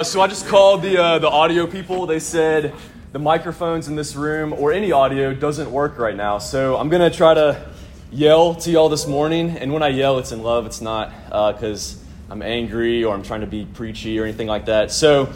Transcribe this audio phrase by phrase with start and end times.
[0.00, 2.06] So I just called the uh, the audio people.
[2.06, 2.72] They said
[3.10, 6.38] the microphones in this room or any audio doesn't work right now.
[6.38, 7.68] So I'm gonna try to
[8.12, 9.58] yell to y'all this morning.
[9.58, 10.66] And when I yell, it's in love.
[10.66, 11.10] It's not
[11.52, 14.92] because uh, I'm angry or I'm trying to be preachy or anything like that.
[14.92, 15.32] So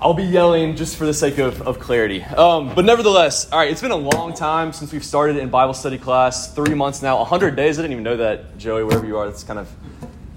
[0.00, 2.22] I'll be yelling just for the sake of, of clarity.
[2.22, 5.74] Um, but nevertheless, all right, it's been a long time since we've started in Bible
[5.74, 6.54] study class.
[6.54, 7.78] Three months now, 100 days.
[7.78, 9.26] I didn't even know that, Joey, wherever you are.
[9.26, 9.70] That's kind of,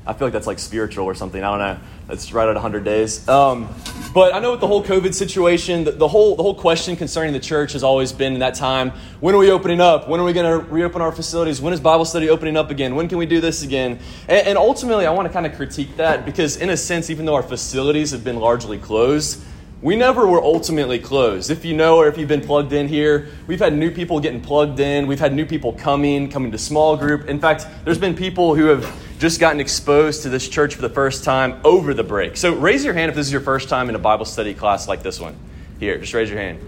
[0.06, 1.42] I feel like that's like spiritual or something.
[1.42, 2.14] I don't know.
[2.14, 3.26] It's right at 100 days.
[3.30, 3.74] Um,
[4.14, 7.32] but I know with the whole COVID situation, the, the, whole, the whole question concerning
[7.32, 10.10] the church has always been in that time when are we opening up?
[10.10, 11.62] When are we going to reopen our facilities?
[11.62, 12.96] When is Bible study opening up again?
[12.96, 14.00] When can we do this again?
[14.28, 17.26] And, and ultimately, I want to kind of critique that because, in a sense, even
[17.26, 19.42] though our facilities have been largely closed,
[19.84, 21.52] we never were ultimately closed.
[21.52, 24.40] If you know or if you've been plugged in here, we've had new people getting
[24.40, 25.08] plugged in.
[25.08, 27.28] We've had new people coming, coming to small group.
[27.28, 30.90] In fact, there's been people who have just gotten exposed to this church for the
[30.90, 32.38] first time over the break.
[32.38, 34.88] So raise your hand if this is your first time in a Bible study class
[34.88, 35.36] like this one.
[35.82, 36.60] Here, just raise your hand.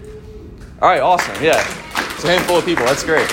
[0.82, 1.42] All right, awesome.
[1.42, 1.58] Yeah,
[2.14, 2.84] it's a handful of people.
[2.84, 3.32] That's great.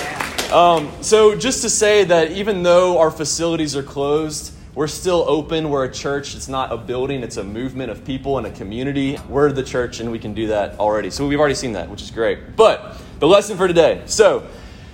[0.49, 5.69] Um, so just to say that even though our facilities are closed, we're still open.
[5.69, 6.35] We're a church.
[6.35, 9.19] It's not a building, it's a movement of people and a community.
[9.29, 11.11] We're the church, and we can do that already.
[11.11, 12.55] So we've already seen that, which is great.
[12.55, 14.01] But the lesson for today.
[14.05, 14.47] So,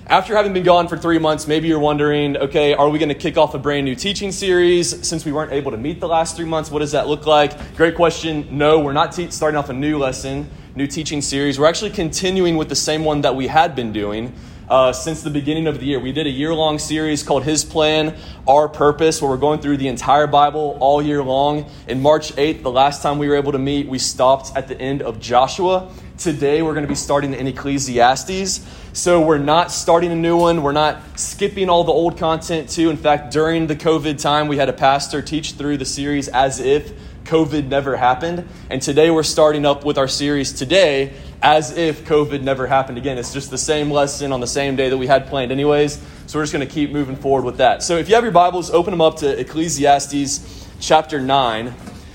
[0.08, 3.16] after having been gone for three months, maybe you're wondering, okay, are we going to
[3.16, 6.36] kick off a brand new teaching series since we weren't able to meet the last
[6.36, 6.72] three months?
[6.72, 7.76] What does that look like?
[7.76, 8.48] Great question.
[8.50, 11.60] No, we're not te- starting off a new lesson, new teaching series.
[11.60, 14.34] We're actually continuing with the same one that we had been doing.
[14.70, 16.00] Uh, since the beginning of the year.
[16.00, 18.16] We did a year long series called His Plan,
[18.48, 21.66] Our Purpose, where we're going through the entire Bible all year long.
[21.88, 24.80] In March 8th, the last time we were able to meet, we stopped at the
[24.80, 25.92] end of Joshua.
[26.20, 28.64] Today, we're going to be starting in Ecclesiastes.
[28.94, 30.62] So, we're not starting a new one.
[30.62, 32.92] We're not skipping all the old content, too.
[32.92, 36.60] In fact, during the COVID time, we had a pastor teach through the series as
[36.60, 36.94] if
[37.30, 38.48] COVID never happened.
[38.72, 41.14] And today, we're starting up with our series today
[41.44, 43.20] as if COVID never happened again.
[43.20, 46.02] It's just the same lesson on the same day that we had planned, anyways.
[46.26, 47.84] So, we're just going to keep moving forward with that.
[47.84, 51.72] So, if you have your Bibles, open them up to Ecclesiastes chapter 9.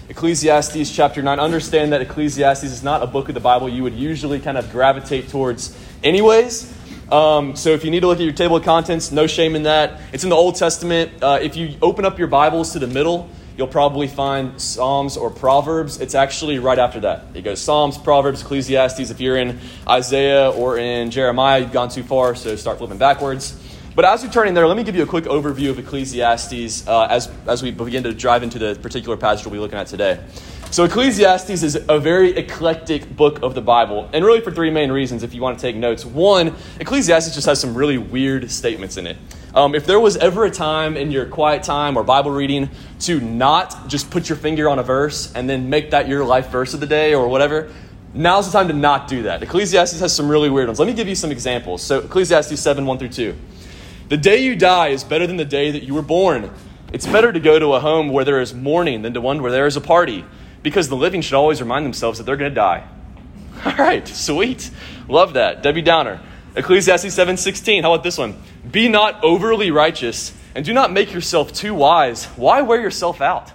[0.09, 1.39] Ecclesiastes chapter 9.
[1.39, 4.69] Understand that Ecclesiastes is not a book of the Bible you would usually kind of
[4.73, 6.77] gravitate towards, anyways.
[7.13, 9.63] Um, so if you need to look at your table of contents, no shame in
[9.63, 10.01] that.
[10.13, 11.23] It's in the Old Testament.
[11.23, 15.31] Uh, if you open up your Bibles to the middle, you'll probably find Psalms or
[15.31, 16.01] Proverbs.
[16.01, 17.25] It's actually right after that.
[17.35, 19.11] It goes Psalms, Proverbs, Ecclesiastes.
[19.11, 23.61] If you're in Isaiah or in Jeremiah, you've gone too far, so start flipping backwards.
[23.95, 26.89] But as we turn in there, let me give you a quick overview of Ecclesiastes
[26.89, 29.87] uh, as, as we begin to drive into the particular passage we'll be looking at
[29.87, 30.21] today.
[30.73, 34.91] So, Ecclesiastes is a very eclectic book of the Bible, and really for three main
[34.91, 36.05] reasons if you want to take notes.
[36.05, 39.17] One, Ecclesiastes just has some really weird statements in it.
[39.55, 42.71] Um, if there was ever a time in your quiet time or Bible reading
[43.01, 46.49] to not just put your finger on a verse and then make that your life
[46.49, 47.73] verse of the day or whatever,
[48.15, 49.45] now's the time to not do that.
[49.45, 50.81] Ecclesiastes has some really weird ones.
[50.81, 51.83] Let me give you some examples.
[51.83, 53.37] So, Ecclesiastes 7 1 through 2.
[54.09, 56.51] The day you die is better than the day that you were born.
[56.93, 59.53] It's better to go to a home where there is mourning than to one where
[59.53, 60.25] there is a party,
[60.65, 62.89] because the living should always remind themselves that they're going to die.
[63.65, 64.71] All right, sweet.
[65.09, 65.63] Love that.
[65.63, 66.21] Debbie Downer.
[66.57, 67.83] Ecclesiastes 7:16.
[67.83, 68.37] How about this one?
[68.71, 72.27] Be not overly righteous, and do not make yourself too wise.
[72.37, 73.51] Why wear yourself out?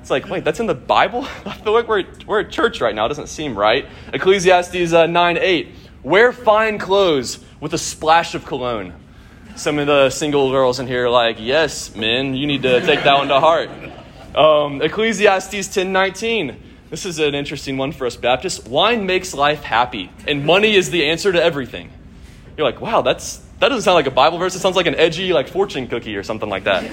[0.00, 1.26] It's like, wait, that's in the Bible?
[1.44, 3.04] I feel like we're, we're at church right now.
[3.04, 3.86] It doesn't seem right.
[4.12, 5.68] Ecclesiastes uh, 9 8.
[6.02, 8.94] Wear fine clothes with a splash of cologne.
[9.56, 13.02] Some of the single girls in here are like, yes, men, you need to take
[13.02, 13.68] that one to heart.
[14.34, 16.56] Um, Ecclesiastes 10 19.
[16.88, 18.64] This is an interesting one for us Baptists.
[18.66, 21.90] Wine makes life happy, and money is the answer to everything.
[22.58, 24.56] You're like, wow, that's that doesn't sound like a Bible verse.
[24.56, 26.84] It sounds like an edgy, like fortune cookie or something like that.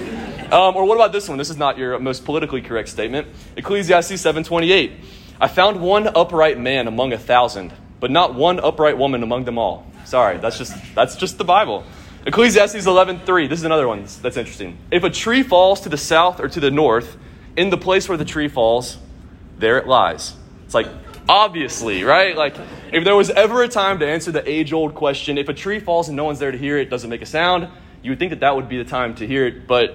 [0.52, 1.38] Um, or what about this one?
[1.38, 3.26] This is not your most politically correct statement.
[3.56, 4.92] Ecclesiastes 7:28.
[5.40, 9.58] I found one upright man among a thousand, but not one upright woman among them
[9.58, 9.84] all.
[10.04, 11.82] Sorry, that's just that's just the Bible.
[12.26, 13.48] Ecclesiastes 11:3.
[13.48, 14.78] This is another one that's interesting.
[14.92, 17.16] If a tree falls to the south or to the north,
[17.56, 18.98] in the place where the tree falls,
[19.58, 20.34] there it lies.
[20.64, 20.86] It's like
[21.28, 22.36] obviously, right?
[22.36, 22.56] Like
[22.92, 26.08] if there was ever a time to answer the age-old question, if a tree falls
[26.08, 27.68] and no one's there to hear it, doesn't make a sound,
[28.02, 29.90] you would think that that would be the time to hear it, but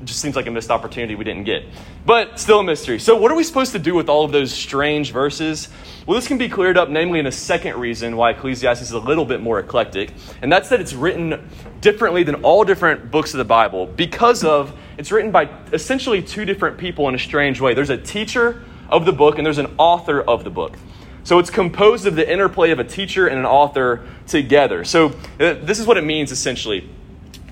[0.00, 1.64] it just seems like a missed opportunity we didn't get.
[2.04, 2.98] But still a mystery.
[2.98, 5.68] So, what are we supposed to do with all of those strange verses?
[6.06, 8.98] Well, this can be cleared up, namely, in a second reason why Ecclesiastes is a
[8.98, 11.48] little bit more eclectic, and that's that it's written
[11.80, 16.44] differently than all different books of the Bible because of it's written by essentially two
[16.44, 17.72] different people in a strange way.
[17.72, 20.76] There's a teacher of the book, and there's an author of the book.
[21.24, 24.84] So it's composed of the interplay of a teacher and an author together.
[24.84, 25.08] So
[25.40, 26.88] uh, this is what it means essentially.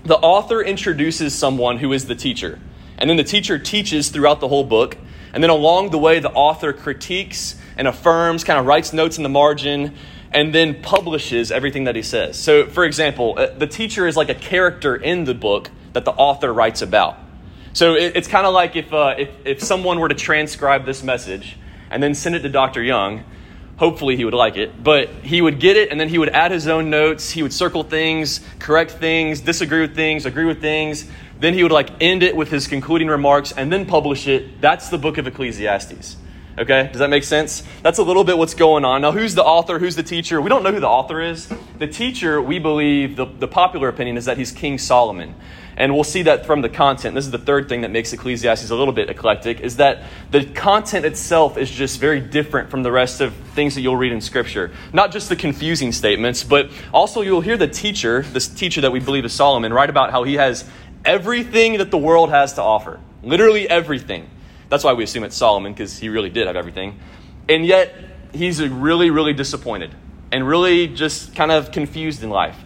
[0.05, 2.61] The author introduces someone who is the teacher,
[2.99, 4.97] and then the teacher teaches throughout the whole book.
[5.33, 9.25] And then along the way, the author critiques and affirms, kind of writes notes in
[9.25, 9.97] the margin,
[10.31, 12.39] and then publishes everything that he says.
[12.39, 16.13] So, for example, uh, the teacher is like a character in the book that the
[16.13, 17.19] author writes about.
[17.75, 21.03] So it, it's kind of like if, uh, if, if someone were to transcribe this
[21.03, 21.57] message
[21.91, 22.81] and then send it to Dr.
[22.81, 23.25] Young,
[23.79, 26.53] hopefully he would like it, but he would get it and then he would add
[26.53, 27.33] his own notes.
[27.33, 31.11] He would circle things, correct things, disagree with things, agree with things.
[31.41, 34.61] Then he would like end it with his concluding remarks and then publish it.
[34.61, 36.17] That's the book of Ecclesiastes.
[36.57, 37.65] Okay, does that make sense?
[37.83, 39.03] That's a little bit what's going on.
[39.03, 39.81] Now, who's the author?
[39.81, 40.41] Who's the teacher?
[40.41, 41.53] We don't know who the author is.
[41.79, 45.35] The teacher, we believe, the, the popular opinion is that he's King Solomon.
[45.77, 47.17] And we'll see that from the content.
[47.17, 50.45] This is the third thing that makes Ecclesiastes a little bit eclectic, is that the
[50.45, 54.21] content itself is just very different from the rest of things that you'll read in
[54.21, 54.71] Scripture.
[54.93, 59.01] Not just the confusing statements, but also you'll hear the teacher, this teacher that we
[59.01, 60.65] believe is Solomon, write about how he has
[61.05, 63.01] everything that the world has to offer.
[63.25, 64.31] Literally everything.
[64.69, 66.99] That's why we assume it's Solomon, because he really did have everything.
[67.49, 67.95] And yet,
[68.33, 69.95] he's really, really disappointed
[70.33, 72.57] and really just kind of confused in life.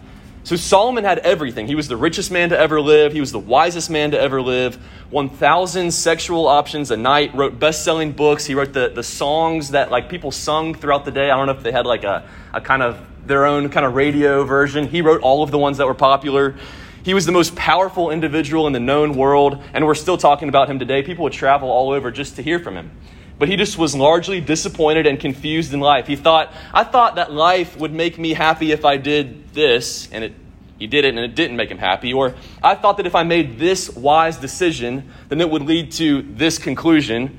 [0.43, 1.67] So Solomon had everything.
[1.67, 3.13] He was the richest man to ever live.
[3.13, 4.75] He was the wisest man to ever live.
[5.11, 7.35] 1,000 sexual options a night.
[7.35, 8.45] Wrote best-selling books.
[8.45, 11.29] He wrote the, the songs that like people sung throughout the day.
[11.29, 13.93] I don't know if they had like a, a kind of their own kind of
[13.93, 14.87] radio version.
[14.87, 16.55] He wrote all of the ones that were popular.
[17.03, 20.69] He was the most powerful individual in the known world, and we're still talking about
[20.69, 21.01] him today.
[21.01, 22.91] People would travel all over just to hear from him.
[23.37, 26.07] But he just was largely disappointed and confused in life.
[26.07, 30.23] He thought, I thought that life would make me happy if I did this, and
[30.23, 30.33] it
[30.79, 32.13] he did it and it didn't make him happy.
[32.13, 36.21] Or I thought that if I made this wise decision, then it would lead to
[36.21, 37.37] this conclusion.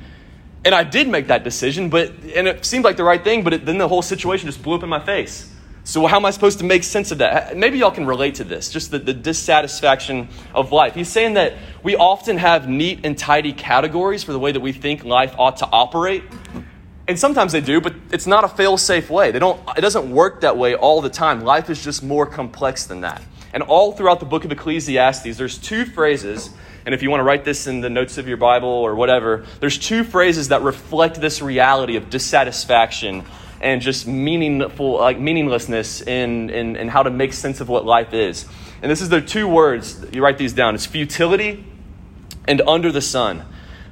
[0.63, 3.55] And I did make that decision, but and it seemed like the right thing, but
[3.55, 5.50] it, then the whole situation just blew up in my face.
[5.83, 7.57] So how am I supposed to make sense of that?
[7.57, 10.95] Maybe y'all can relate to this, just the, the dissatisfaction of life.
[10.95, 14.73] He's saying that we often have neat and tidy categories for the way that we
[14.73, 16.23] think life ought to operate.
[17.09, 19.33] And sometimes they do, but it's not a fail-safe way.
[19.33, 21.41] They don't, it doesn't work that way all the time.
[21.41, 23.23] Life is just more complex than that.
[23.53, 26.51] And all throughout the book of Ecclesiastes, there's two phrases,
[26.87, 29.45] and if you want to write this in the notes of your Bible or whatever,
[29.59, 33.25] there's two phrases that reflect this reality of dissatisfaction
[33.61, 38.15] and just meaningful, like meaninglessness in, in, in how to make sense of what life
[38.15, 38.47] is.
[38.83, 40.75] And this is the two words, you write these down.
[40.75, 41.65] It's futility
[42.49, 43.45] and under the sun.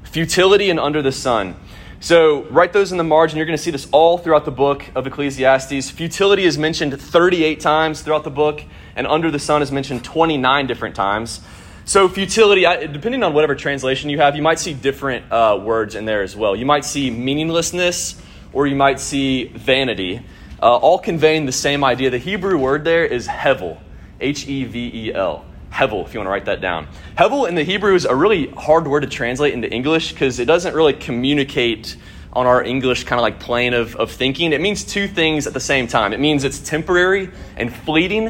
[0.05, 1.57] Futility and under the sun.
[2.01, 3.37] So write those in the margin.
[3.37, 5.91] You're going to see this all throughout the book of Ecclesiastes.
[5.91, 8.63] Futility is mentioned 38 times throughout the book,
[8.95, 11.41] and under the sun is mentioned 29 different times.
[11.85, 12.63] So futility,
[12.93, 16.37] depending on whatever translation you have, you might see different uh, words in there as
[16.37, 16.55] well.
[16.55, 18.21] You might see meaninglessness,
[18.53, 20.21] or you might see vanity,
[20.63, 22.11] uh, all conveying the same idea.
[22.11, 23.79] The Hebrew word there is hevel,
[24.21, 25.45] H E V E L.
[25.71, 26.89] Hevel, if you want to write that down.
[27.17, 30.47] Hevel in the Hebrew is a really hard word to translate into English because it
[30.47, 31.97] doesn't really communicate
[32.33, 34.53] on our English kind of like plane of, of thinking.
[34.53, 36.13] It means two things at the same time.
[36.13, 38.27] It means it's temporary and fleeting,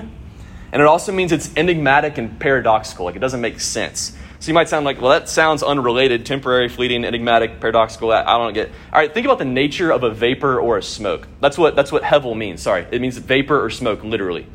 [0.72, 3.06] and it also means it's enigmatic and paradoxical.
[3.06, 4.16] Like it doesn't make sense.
[4.40, 8.12] So you might sound like, well, that sounds unrelated, temporary, fleeting, enigmatic, paradoxical.
[8.12, 8.68] I, don't get.
[8.92, 11.26] All right, think about the nature of a vapor or a smoke.
[11.40, 12.62] That's what that's what hevel means.
[12.62, 14.46] Sorry, it means vapor or smoke, literally.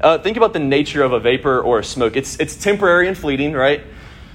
[0.00, 2.16] Uh, think about the nature of a vapor or a smoke.
[2.16, 3.82] It's, it's temporary and fleeting, right?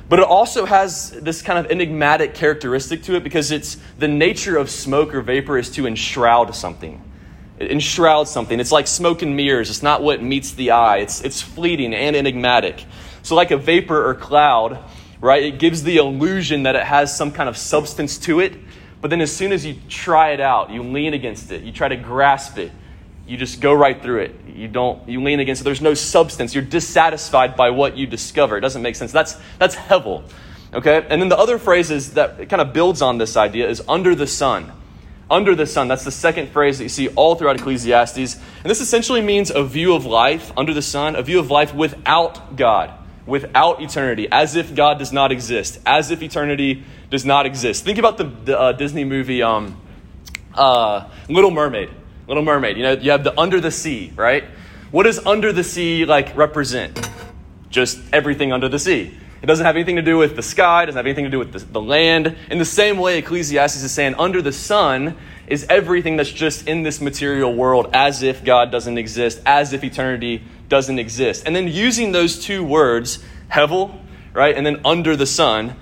[0.10, 4.58] But it also has this kind of enigmatic characteristic to it because it's the nature
[4.58, 7.02] of smoke or vapor is to enshroud something.
[7.60, 8.60] It enshrouds something.
[8.60, 9.70] It's like smoke and mirrors.
[9.70, 10.98] It's not what meets the eye.
[10.98, 12.84] It's, it's fleeting and enigmatic.
[13.22, 14.84] So, like a vapor or cloud,
[15.28, 18.54] right, it gives the illusion that it has some kind of substance to it.
[19.02, 21.88] But then, as soon as you try it out, you lean against it, you try
[21.88, 22.72] to grasp it,
[23.28, 24.36] you just go right through it.
[24.48, 25.66] You don't you lean against it.
[25.66, 26.54] There's no substance.
[26.54, 28.58] You're dissatisfied by what you discover.
[28.58, 29.12] It doesn't make sense.
[29.12, 30.24] That's that's hevel.
[30.74, 31.06] Okay?
[31.10, 34.16] And then the other phrase is that kind of builds on this idea is under
[34.16, 34.72] the sun.
[35.30, 35.88] Under the sun.
[35.88, 38.36] That's the second phrase that you see all throughout Ecclesiastes.
[38.36, 41.74] And this essentially means a view of life under the sun, a view of life
[41.74, 42.92] without God,
[43.26, 47.84] without eternity, as if God does not exist, as if eternity does not exist.
[47.84, 49.80] Think about the, the uh, Disney movie um,
[50.54, 51.90] uh, Little Mermaid
[52.28, 52.78] Little Mermaid.
[52.78, 54.44] You know, you have the under the sea, right?
[54.92, 57.10] What does under the sea like represent?
[57.70, 59.18] Just everything under the sea.
[59.42, 61.40] It doesn't have anything to do with the sky, it doesn't have anything to do
[61.40, 62.38] with the, the land.
[62.50, 66.84] In the same way, Ecclesiastes is saying under the sun is everything that's just in
[66.84, 71.44] this material world as if God doesn't exist, as if eternity doesn't exist.
[71.46, 73.96] And then using those two words, hevel,
[74.34, 75.76] right, and then under the sun,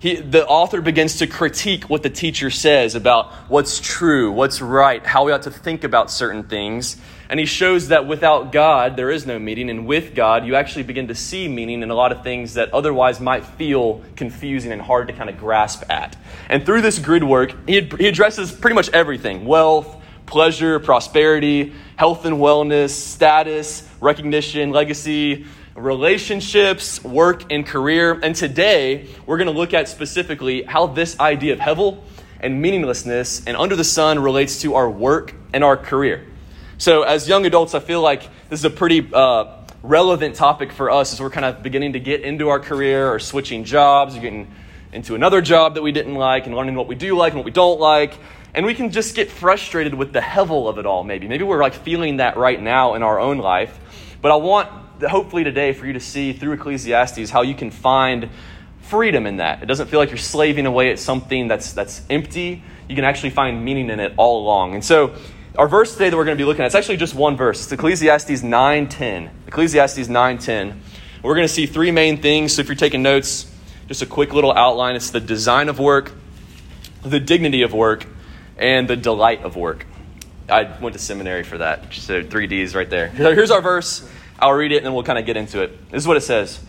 [0.00, 5.06] he, the author begins to critique what the teacher says about what's true, what's right,
[5.06, 6.96] how we ought to think about certain things.
[7.28, 9.70] And he shows that without God, there is no meaning.
[9.70, 12.74] And with God, you actually begin to see meaning in a lot of things that
[12.74, 16.16] otherwise might feel confusing and hard to kind of grasp at.
[16.48, 20.01] And through this grid work, he, he addresses pretty much everything wealth,
[20.32, 28.18] pleasure, prosperity, health and wellness, status, recognition, legacy, relationships, work, and career.
[28.22, 32.00] And today, we're going to look at specifically how this idea of hevel
[32.40, 36.26] and meaninglessness and under the sun relates to our work and our career.
[36.78, 40.90] So, as young adults, I feel like this is a pretty uh, relevant topic for
[40.90, 44.20] us as we're kind of beginning to get into our career or switching jobs or
[44.20, 44.50] getting
[44.94, 47.44] into another job that we didn't like and learning what we do like and what
[47.44, 48.14] we don't like.
[48.54, 51.26] And we can just get frustrated with the hevel of it all, maybe.
[51.26, 53.78] Maybe we're like feeling that right now in our own life.
[54.20, 54.68] But I want
[55.02, 58.28] hopefully today for you to see through Ecclesiastes how you can find
[58.82, 59.62] freedom in that.
[59.62, 62.62] It doesn't feel like you're slaving away at something that's that's empty.
[62.88, 64.74] You can actually find meaning in it all along.
[64.74, 65.14] And so
[65.56, 67.62] our verse today that we're going to be looking at, it's actually just one verse.
[67.62, 69.30] It's Ecclesiastes 9:10.
[69.46, 70.78] Ecclesiastes 9:10.
[71.22, 72.54] We're going to see three main things.
[72.54, 73.50] So if you're taking notes,
[73.88, 74.96] just a quick little outline.
[74.96, 76.12] It's the design of work,
[77.02, 78.06] the dignity of work,
[78.62, 79.84] and the delight of work.
[80.48, 81.92] I went to seminary for that.
[81.92, 83.08] So three D's right there.
[83.08, 84.08] Here's our verse.
[84.38, 85.90] I'll read it and then we'll kind of get into it.
[85.90, 86.60] This is what it says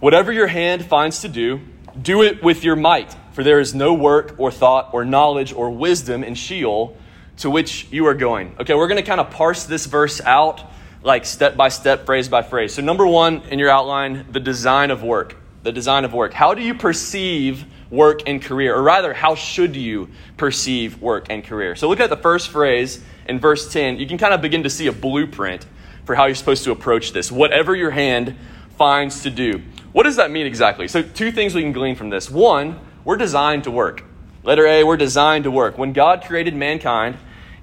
[0.00, 1.60] Whatever your hand finds to do,
[2.00, 5.70] do it with your might, for there is no work or thought or knowledge or
[5.70, 6.96] wisdom in Sheol
[7.38, 8.54] to which you are going.
[8.60, 10.62] Okay, we're going to kind of parse this verse out
[11.02, 12.74] like step by step, phrase by phrase.
[12.74, 15.36] So, number one in your outline, the design of work.
[15.62, 16.32] The design of work.
[16.32, 18.74] How do you perceive work and career?
[18.74, 21.76] Or rather, how should you perceive work and career?
[21.76, 23.98] So, look at the first phrase in verse 10.
[23.98, 25.66] You can kind of begin to see a blueprint
[26.04, 27.30] for how you're supposed to approach this.
[27.32, 28.36] Whatever your hand
[28.76, 29.62] finds to do.
[29.92, 30.88] What does that mean exactly?
[30.88, 32.30] So, two things we can glean from this.
[32.30, 34.04] One, we're designed to work.
[34.42, 35.78] Letter A, we're designed to work.
[35.78, 37.16] When God created mankind,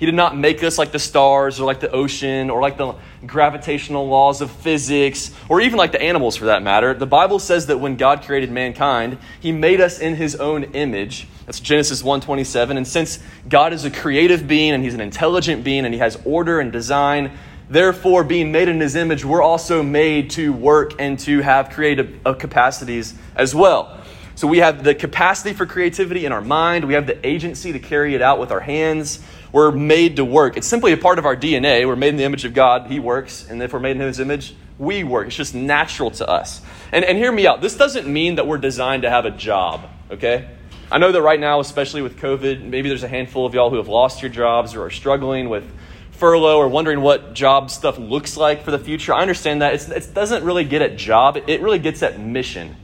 [0.04, 2.94] He did not make us like the stars or like the ocean or like the
[3.26, 6.94] gravitational laws of physics or even like the animals for that matter.
[6.94, 11.26] The Bible says that when God created mankind, He made us in His own image.
[11.46, 12.76] That's Genesis 1:27.
[12.76, 16.20] And since God is a creative being and He's an intelligent being and He has
[16.26, 17.32] order and design,
[17.70, 22.20] Therefore, being made in his image, we're also made to work and to have creative
[22.26, 24.04] uh, capacities as well.
[24.36, 27.80] So we have the capacity for creativity in our mind, we have the agency to
[27.80, 29.20] carry it out with our hands.
[29.54, 30.58] We're made to work.
[30.58, 31.88] It's simply a part of our DNA.
[31.88, 33.48] We're made in the image of God, He works.
[33.48, 35.28] And if we're made in His image, we work.
[35.28, 36.62] It's just natural to us.
[36.92, 37.62] And, and hear me out.
[37.62, 40.50] This doesn't mean that we're designed to have a job, okay?
[40.92, 43.78] I know that right now, especially with COVID, maybe there's a handful of y'all who
[43.78, 45.64] have lost your jobs or are struggling with
[46.12, 49.74] furlough or wondering what job stuff looks like for the future, I understand that.
[49.74, 52.76] It's, it doesn't really get at job, it really gets at mission.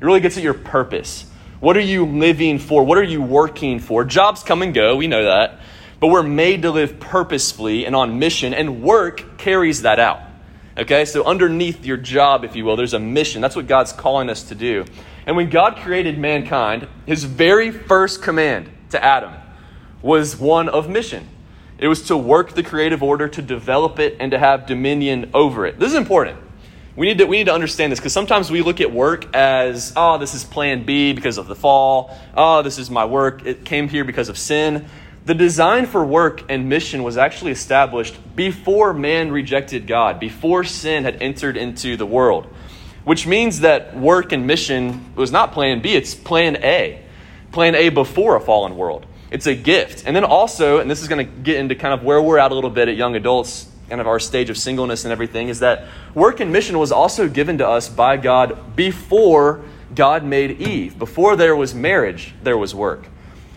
[0.00, 1.26] It really gets at your purpose.
[1.60, 2.84] What are you living for?
[2.84, 4.04] What are you working for?
[4.04, 5.60] Jobs come and go, we know that.
[6.00, 10.20] But we're made to live purposefully and on mission, and work carries that out.
[10.78, 13.42] Okay, so underneath your job, if you will, there's a mission.
[13.42, 14.86] That's what God's calling us to do.
[15.26, 19.34] And when God created mankind, his very first command to Adam
[20.00, 21.28] was one of mission.
[21.78, 25.66] It was to work the creative order, to develop it, and to have dominion over
[25.66, 25.78] it.
[25.78, 26.38] This is important.
[26.96, 29.92] We need to, we need to understand this because sometimes we look at work as,
[29.96, 32.16] oh, this is plan B because of the fall.
[32.36, 33.46] Oh, this is my work.
[33.46, 34.86] It came here because of sin.
[35.26, 41.04] The design for work and mission was actually established before man rejected God, before sin
[41.04, 42.46] had entered into the world,
[43.04, 47.02] which means that work and mission was not plan B, it's plan A.
[47.52, 49.04] Plan A before a fallen world.
[49.30, 50.04] It's a gift.
[50.06, 52.50] And then also, and this is going to get into kind of where we're at
[52.50, 55.60] a little bit at young adults, kind of our stage of singleness and everything, is
[55.60, 59.60] that work and mission was also given to us by God before
[59.94, 60.98] God made Eve.
[60.98, 63.04] Before there was marriage, there was work.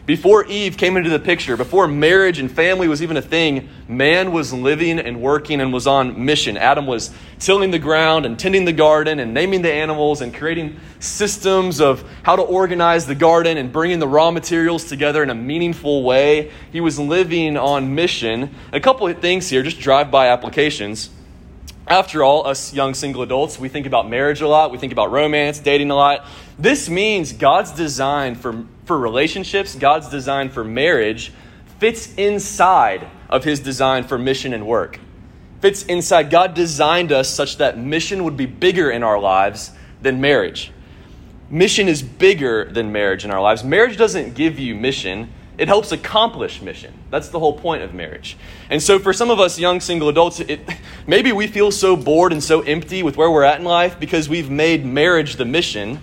[0.06, 4.34] Before Eve came into the picture, before marriage and family was even a thing, man
[4.34, 6.58] was living and working and was on mission.
[6.58, 10.78] Adam was tilling the ground and tending the garden and naming the animals and creating
[11.00, 15.36] systems of how to organize the garden and bringing the raw materials together in a
[15.36, 16.52] meaningful way.
[16.74, 18.54] He was living on mission.
[18.74, 21.12] A couple of things here, just drive by applications.
[21.88, 25.12] After all, us young single adults, we think about marriage a lot, we think about
[25.12, 26.26] romance, dating a lot.
[26.58, 31.34] This means God's design for, for relationships, God's design for marriage,
[31.80, 35.00] fits inside of his design for mission and work.
[35.60, 36.30] Fits inside.
[36.30, 39.72] God designed us such that mission would be bigger in our lives
[40.02, 40.72] than marriage.
[41.50, 43.64] Mission is bigger than marriage in our lives.
[43.64, 46.94] Marriage doesn't give you mission, it helps accomplish mission.
[47.12, 48.38] That's the whole point of marriage.
[48.70, 50.62] And so, for some of us young single adults, it,
[51.08, 54.28] maybe we feel so bored and so empty with where we're at in life because
[54.28, 56.00] we've made marriage the mission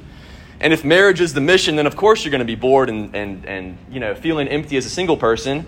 [0.61, 3.17] And if marriage is the mission, then of course you're going to be bored and,
[3.17, 5.67] and, and you know, feeling empty as a single person.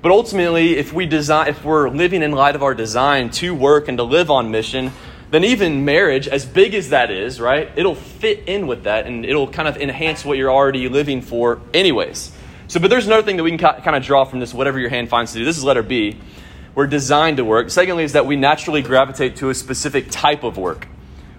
[0.00, 3.86] But ultimately, if, we design, if we're living in light of our design to work
[3.86, 4.92] and to live on mission,
[5.30, 9.26] then even marriage, as big as that is, right, it'll fit in with that and
[9.26, 12.32] it'll kind of enhance what you're already living for, anyways.
[12.70, 14.90] So, but there's another thing that we can kind of draw from this, whatever your
[14.90, 15.44] hand finds to do.
[15.44, 16.20] This is letter B.
[16.76, 17.68] We're designed to work.
[17.68, 20.86] Secondly, is that we naturally gravitate to a specific type of work.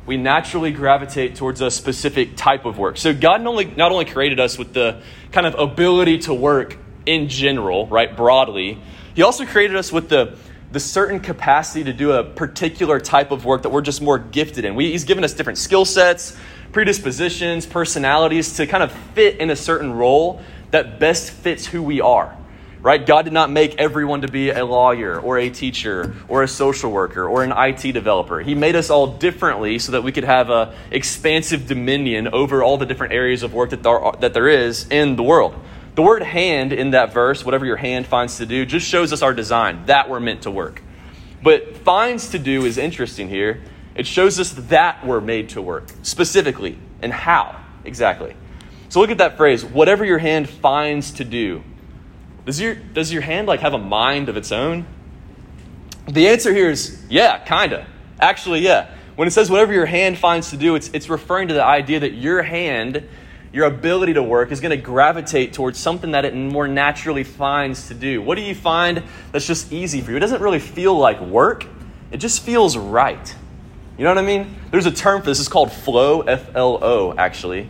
[0.06, 2.98] We naturally gravitate towards a specific type of work.
[2.98, 6.78] So, God not only, not only created us with the kind of ability to work
[7.06, 8.78] in general, right, broadly,
[9.14, 10.38] He also created us with the,
[10.74, 14.66] the certain capacity to do a particular type of work that we're just more gifted
[14.66, 14.76] in.
[14.76, 16.36] We, he's given us different skill sets,
[16.74, 22.02] predispositions, personalities to kind of fit in a certain role that best fits who we
[22.02, 22.36] are.
[22.82, 23.06] Right?
[23.06, 26.92] God did not make everyone to be a lawyer or a teacher or a social
[26.92, 28.40] worker or an IT developer.
[28.40, 32.78] He made us all differently so that we could have a expansive dominion over all
[32.78, 35.54] the different areas of work that there, that there is in the world.
[35.94, 39.22] The word hand in that verse, whatever your hand finds to do, just shows us
[39.22, 40.82] our design, that we're meant to work.
[41.44, 43.62] But finds to do is interesting here.
[43.94, 48.36] It shows us that we're made to work, specifically, and how exactly.
[48.92, 51.64] So look at that phrase, whatever your hand finds to do.
[52.46, 54.86] Does your, does your hand like have a mind of its own?
[56.10, 57.88] The answer here is yeah, kinda.
[58.20, 58.94] Actually, yeah.
[59.16, 62.02] When it says whatever your hand finds to do, it's, it's referring to the idea
[62.02, 63.08] that your hand
[63.54, 67.88] your ability to work is going to gravitate towards something that it more naturally finds
[67.88, 68.22] to do.
[68.22, 70.18] What do you find that's just easy for you?
[70.18, 71.66] It doesn't really feel like work,
[72.12, 73.36] it just feels right.
[73.98, 74.54] You know what I mean?
[74.70, 77.70] There's a term for this, it's called flow, F L O, actually.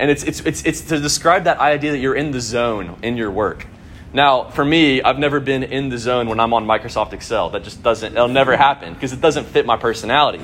[0.00, 3.18] And it's, it's, it's, it's to describe that idea that you're in the zone in
[3.18, 3.66] your work.
[4.14, 7.50] Now, for me, I've never been in the zone when I'm on Microsoft Excel.
[7.50, 10.42] That just doesn't, it'll never happen because it doesn't fit my personality.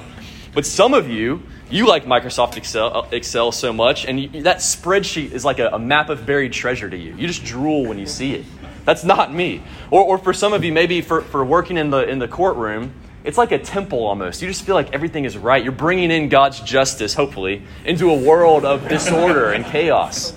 [0.53, 5.33] But some of you, you like Microsoft Excel, Excel so much, and you, that spreadsheet
[5.33, 7.15] is like a, a, map of buried treasure to you.
[7.17, 8.45] You just drool when you see it.
[8.85, 9.63] That's not me.
[9.91, 12.93] Or, or for some of you, maybe for, for working in the, in the courtroom,
[13.27, 14.41] it's like a temple almost.
[14.41, 15.63] You just feel like everything is right.
[15.63, 20.33] You're bringing in God's justice, hopefully, into a world of disorder and chaos.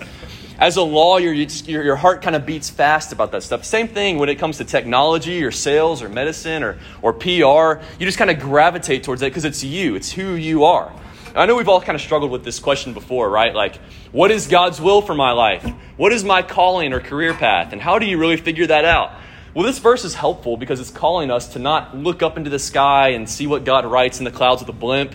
[0.57, 3.63] As a lawyer, you just, your, your heart kind of beats fast about that stuff.
[3.63, 7.85] Same thing when it comes to technology or sales or medicine or, or PR.
[7.99, 10.91] You just kind of gravitate towards it because it's you, it's who you are.
[11.35, 13.53] I know we've all kind of struggled with this question before, right?
[13.53, 13.75] Like,
[14.11, 15.63] what is God's will for my life?
[15.95, 17.71] What is my calling or career path?
[17.71, 19.13] And how do you really figure that out?
[19.59, 22.59] Well, this verse is helpful because it's calling us to not look up into the
[22.59, 25.13] sky and see what God writes in the clouds with a blimp.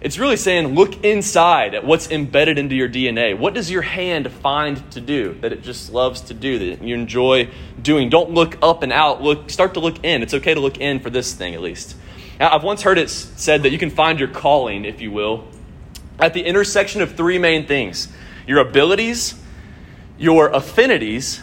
[0.00, 3.36] It's really saying, look inside at what's embedded into your DNA.
[3.36, 6.94] What does your hand find to do that it just loves to do, that you
[6.94, 7.50] enjoy
[7.82, 8.10] doing?
[8.10, 9.22] Don't look up and out.
[9.22, 10.22] Look, start to look in.
[10.22, 11.96] It's okay to look in for this thing, at least.
[12.38, 15.48] Now, I've once heard it said that you can find your calling, if you will,
[16.20, 18.06] at the intersection of three main things
[18.46, 19.34] your abilities,
[20.16, 21.40] your affinities,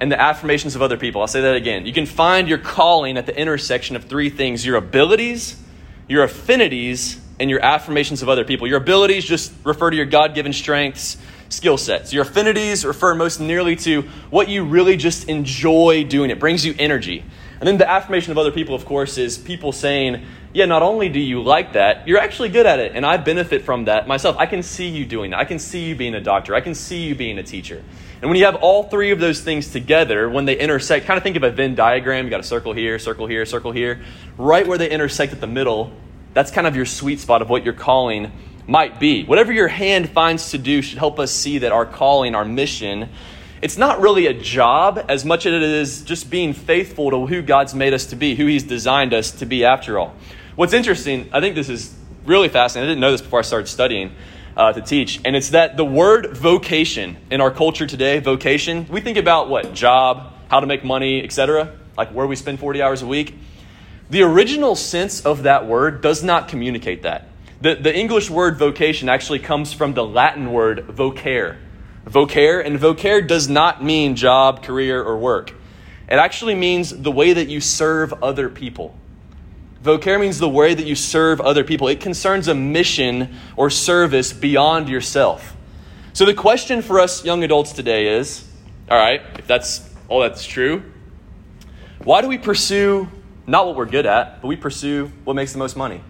[0.00, 1.20] and the affirmations of other people.
[1.20, 1.86] I'll say that again.
[1.86, 5.60] You can find your calling at the intersection of three things your abilities,
[6.08, 8.66] your affinities, and your affirmations of other people.
[8.66, 11.16] Your abilities just refer to your God given strengths,
[11.48, 12.12] skill sets.
[12.12, 16.74] Your affinities refer most nearly to what you really just enjoy doing, it brings you
[16.78, 17.24] energy.
[17.60, 21.08] And then the affirmation of other people, of course, is people saying, yeah, not only
[21.08, 24.36] do you like that, you're actually good at it, and I benefit from that myself.
[24.38, 25.40] I can see you doing that.
[25.40, 26.54] I can see you being a doctor.
[26.54, 27.82] I can see you being a teacher.
[28.24, 31.22] And when you have all three of those things together, when they intersect, kind of
[31.22, 32.24] think of a Venn diagram.
[32.24, 34.00] You got a circle here, circle here, circle here.
[34.38, 35.92] Right where they intersect at the middle,
[36.32, 38.32] that's kind of your sweet spot of what your calling
[38.66, 39.24] might be.
[39.24, 43.10] Whatever your hand finds to do should help us see that our calling, our mission,
[43.60, 47.42] it's not really a job as much as it is just being faithful to who
[47.42, 50.14] God's made us to be, who He's designed us to be after all.
[50.56, 52.88] What's interesting, I think this is really fascinating.
[52.88, 54.14] I didn't know this before I started studying
[54.56, 59.00] uh, to teach, and it's that the word vocation in our culture today, vocation, we
[59.00, 59.74] think about what?
[59.74, 63.34] Job, how to make money, etc., like where we spend 40 hours a week.
[64.10, 67.28] The original sense of that word does not communicate that.
[67.60, 71.56] The, the English word vocation actually comes from the Latin word vocare.
[72.04, 75.50] Vocare, and vocare does not mean job, career, or work.
[76.08, 78.94] It actually means the way that you serve other people.
[79.84, 81.88] Vocare means the way that you serve other people.
[81.88, 85.54] It concerns a mission or service beyond yourself.
[86.14, 88.48] So the question for us young adults today is
[88.90, 90.82] all right, if that's all that's true,
[92.02, 93.08] why do we pursue
[93.46, 96.02] not what we're good at, but we pursue what makes the most money?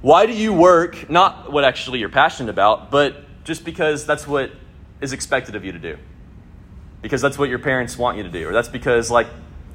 [0.00, 4.52] Why do you work not what actually you're passionate about, but just because that's what
[5.02, 5.98] is expected of you to do?
[7.02, 9.26] Because that's what your parents want you to do, or that's because like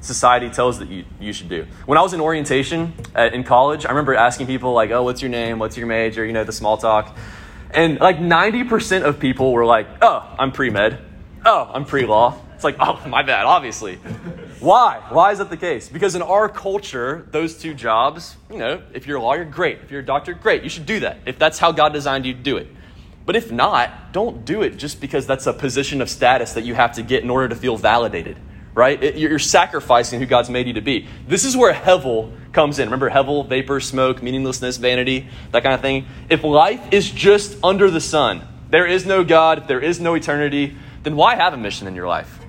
[0.04, 1.66] society tells that you, you should do.
[1.86, 5.22] When I was in orientation at, in college, I remember asking people like, "Oh, what's
[5.22, 5.58] your name?
[5.58, 7.16] What's your major?" You know, the small talk.
[7.74, 10.98] And like 90% of people were like, oh, I'm pre med.
[11.44, 12.38] Oh, I'm pre law.
[12.54, 13.96] It's like, oh, my bad, obviously.
[14.60, 15.02] Why?
[15.10, 15.88] Why is that the case?
[15.88, 19.80] Because in our culture, those two jobs, you know, if you're a lawyer, great.
[19.82, 20.62] If you're a doctor, great.
[20.62, 21.18] You should do that.
[21.26, 22.68] If that's how God designed you to do it.
[23.26, 26.74] But if not, don't do it just because that's a position of status that you
[26.74, 28.36] have to get in order to feel validated,
[28.74, 29.02] right?
[29.02, 31.06] It, you're sacrificing who God's made you to be.
[31.28, 32.86] This is where Hevel comes in.
[32.86, 36.06] Remember Hevel, vapor, smoke, meaninglessness, vanity, that kind of thing?
[36.28, 40.76] If life is just under the sun, there is no God, there is no eternity,
[41.04, 42.40] then why have a mission in your life?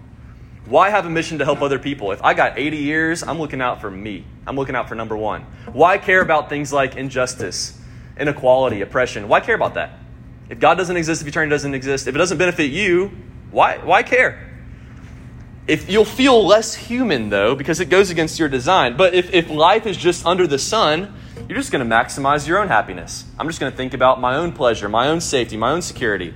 [0.66, 2.12] Why have a mission to help other people?
[2.12, 4.26] If I got 80 years, I'm looking out for me.
[4.48, 5.42] I'm looking out for number one.
[5.72, 7.80] Why care about things like injustice,
[8.18, 9.28] inequality, oppression?
[9.28, 10.00] Why care about that?
[10.50, 13.12] If God doesn't exist, if eternity doesn't exist, if it doesn't benefit you,
[13.52, 14.45] why, why care?
[15.68, 18.98] If you'll feel less human though, because it goes against your design.
[18.98, 21.14] But if, if life is just under the sun,
[21.50, 23.26] you're just going to maximize your own happiness.
[23.40, 26.34] I'm just going to think about my own pleasure, my own safety, my own security.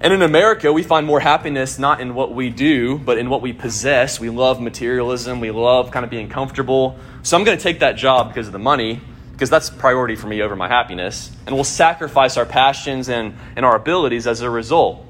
[0.00, 3.40] And in America, we find more happiness not in what we do, but in what
[3.40, 4.20] we possess.
[4.20, 5.40] We love materialism.
[5.40, 6.98] We love kind of being comfortable.
[7.22, 9.00] So I'm going to take that job because of the money
[9.32, 11.30] because that's priority for me over my happiness.
[11.46, 15.04] And we'll sacrifice our passions and, and our abilities as a result.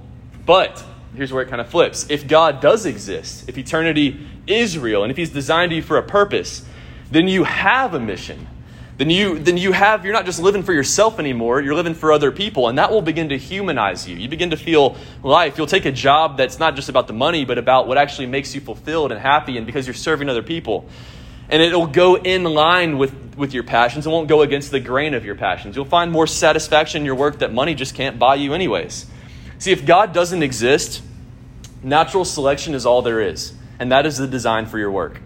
[0.46, 0.82] But
[1.14, 2.06] here's where it kind of flips.
[2.08, 6.02] If God does exist, if eternity is real, and if He's designed you for a
[6.02, 6.64] purpose,
[7.10, 8.48] then you have a mission.
[8.96, 12.12] Then you, then you have, you're not just living for yourself anymore, you're living for
[12.12, 14.16] other people, and that will begin to humanize you.
[14.16, 15.58] You begin to feel life.
[15.58, 18.54] You'll take a job that's not just about the money, but about what actually makes
[18.54, 20.88] you fulfilled and happy, and because you're serving other people
[21.48, 24.06] and it'll go in line with, with your passions.
[24.06, 25.76] It won't go against the grain of your passions.
[25.76, 29.06] You'll find more satisfaction in your work that money just can't buy you, anyways.
[29.64, 31.00] See, if God doesn't exist,
[31.82, 35.22] natural selection is all there is, and that is the design for your work.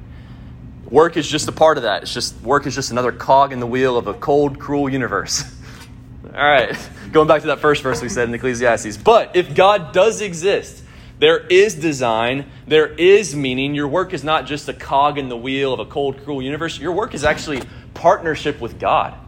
[0.88, 2.02] Work is just a part of that.
[2.02, 5.42] It's just work is just another cog in the wheel of a cold, cruel universe.
[6.24, 6.78] all right,
[7.10, 8.96] going back to that first verse we said in Ecclesiastes.
[8.98, 10.84] But if God does exist,
[11.18, 13.74] there is design, there is meaning.
[13.74, 16.78] Your work is not just a cog in the wheel of a cold, cruel universe.
[16.78, 17.60] Your work is actually
[17.92, 19.18] partnership with God.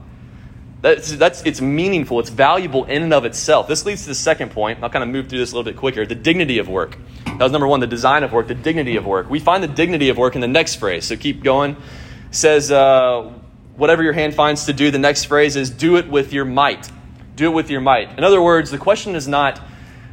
[0.83, 3.69] That's, that's, it's meaningful, it's valuable in and of itself.
[3.69, 4.83] This leads to the second point.
[4.83, 6.97] I'll kind of move through this a little bit quicker the dignity of work.
[7.27, 9.29] That was number one, the design of work, the dignity of work.
[9.29, 11.05] We find the dignity of work in the next phrase.
[11.05, 11.73] So keep going.
[11.73, 13.31] It says, uh,
[13.77, 16.91] whatever your hand finds to do, the next phrase is, do it with your might.
[17.37, 18.17] Do it with your might.
[18.17, 19.61] In other words, the question is not,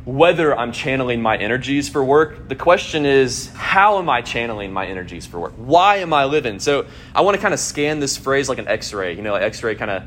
[0.07, 2.47] whether I'm channeling my energies for work.
[2.47, 5.53] The question is, how am I channeling my energies for work?
[5.57, 6.59] Why am I living?
[6.59, 9.13] So I want to kind of scan this phrase like an x ray.
[9.13, 10.03] You know, like x ray kind of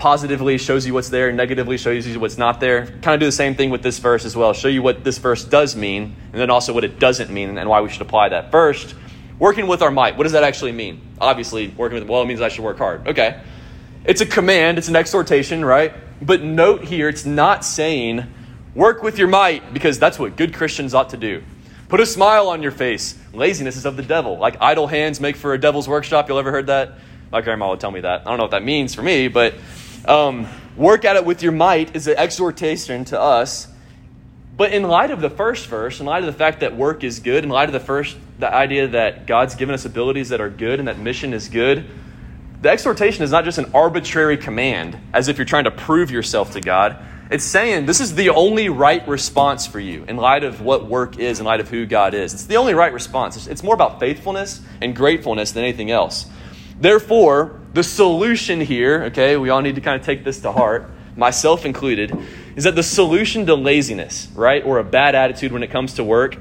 [0.00, 2.86] positively shows you what's there, negatively shows you what's not there.
[2.86, 4.52] Kind of do the same thing with this verse as well.
[4.52, 7.68] Show you what this verse does mean, and then also what it doesn't mean, and
[7.68, 8.50] why we should apply that.
[8.50, 8.96] First,
[9.38, 10.16] working with our might.
[10.16, 11.00] What does that actually mean?
[11.20, 13.06] Obviously, working with, well, it means I should work hard.
[13.06, 13.40] Okay.
[14.04, 15.92] It's a command, it's an exhortation, right?
[16.20, 18.26] But note here, it's not saying,
[18.74, 21.42] Work with your might because that's what good Christians ought to do.
[21.88, 23.18] Put a smile on your face.
[23.32, 24.38] Laziness is of the devil.
[24.38, 26.28] Like idle hands make for a devil's workshop.
[26.28, 26.92] You'll ever heard that?
[27.32, 28.20] My grandma would tell me that.
[28.20, 29.54] I don't know what that means for me, but
[30.06, 33.68] um, work at it with your might is an exhortation to us.
[34.56, 37.20] But in light of the first verse, in light of the fact that work is
[37.20, 40.50] good, in light of the first, the idea that God's given us abilities that are
[40.50, 41.86] good and that mission is good,
[42.60, 46.52] the exhortation is not just an arbitrary command, as if you're trying to prove yourself
[46.52, 46.98] to God.
[47.30, 51.18] It's saying this is the only right response for you in light of what work
[51.18, 52.34] is, in light of who God is.
[52.34, 53.46] It's the only right response.
[53.46, 56.26] It's more about faithfulness and gratefulness than anything else.
[56.78, 60.90] Therefore, the solution here, okay, we all need to kind of take this to heart,
[61.16, 62.16] myself included,
[62.56, 66.04] is that the solution to laziness, right, or a bad attitude when it comes to
[66.04, 66.36] work,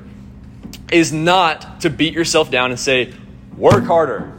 [0.92, 3.14] is not to beat yourself down and say,
[3.56, 4.34] work harder,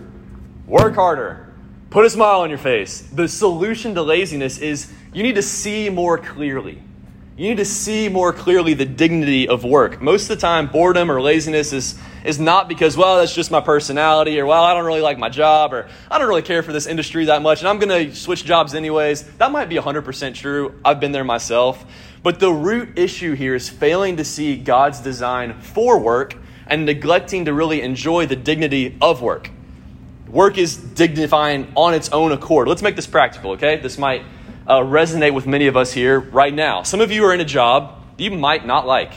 [0.67, 1.53] work harder,
[1.91, 3.03] put a smile on your face.
[3.13, 6.83] The solution to laziness is you need to see more clearly.
[7.37, 10.03] You need to see more clearly the dignity of work.
[10.03, 13.61] Most of the time, boredom or laziness is, is not because, well, that's just my
[13.61, 16.73] personality, or, well, I don't really like my job, or I don't really care for
[16.73, 19.23] this industry that much, and I'm going to switch jobs anyways.
[19.39, 20.75] That might be 100% true.
[20.85, 21.85] I've been there myself.
[22.23, 27.47] But the root issue here is failing to see God's design for work and neglecting
[27.47, 29.51] to really enjoy the dignity of work.
[30.29, 32.69] Work is dignifying on its own accord.
[32.69, 33.77] Let's make this practical, okay?
[33.77, 34.23] This might
[34.67, 36.83] uh, resonate with many of us here right now.
[36.83, 39.13] Some of you are in a job you might not like.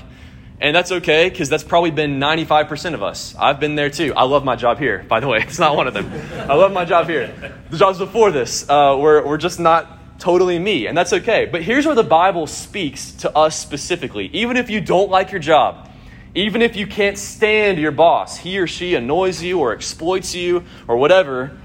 [0.64, 3.36] And that's okay because that's probably been 95% of us.
[3.38, 4.14] I've been there too.
[4.16, 5.40] I love my job here, by the way.
[5.44, 6.10] It's not one of them.
[6.50, 7.36] I love my job here.
[7.70, 11.50] The jobs before this uh, were, were just not totally me, and that's okay.
[11.52, 14.28] But here's where the Bible speaks to us specifically.
[14.28, 15.90] Even if you don't like your job,
[16.34, 20.64] even if you can't stand your boss, he or she annoys you or exploits you
[20.88, 21.60] or whatever,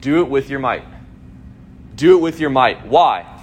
[0.00, 0.86] do it with your might.
[1.94, 2.86] Do it with your might.
[2.86, 3.33] Why?